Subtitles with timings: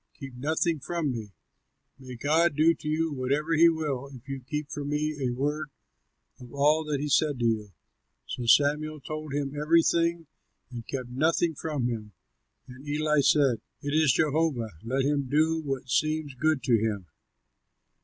[0.15, 1.31] Keep nothing from me;
[1.99, 5.69] may God do to you whatever he will, if you keep from me a word
[6.39, 7.71] of all that he said to you."
[8.25, 10.25] So Samuel told him everything,
[10.71, 12.13] and kept nothing from him.
[12.67, 17.05] And Eli said, "It is Jehovah; let him do what seems good to him."